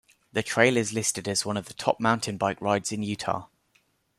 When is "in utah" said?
2.91-3.49